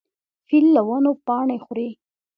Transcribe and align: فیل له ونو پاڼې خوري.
فیل 0.47 0.65
له 0.75 0.81
ونو 0.87 1.11
پاڼې 1.25 1.57
خوري. 1.65 1.89